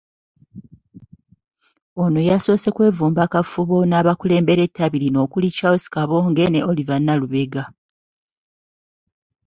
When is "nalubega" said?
7.03-7.63